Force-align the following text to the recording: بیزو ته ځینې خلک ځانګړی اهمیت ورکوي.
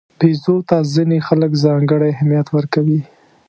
بیزو 0.19 0.55
ته 0.69 0.75
ځینې 0.93 1.17
خلک 1.27 1.51
ځانګړی 1.63 2.09
اهمیت 2.15 2.47
ورکوي. 2.51 2.99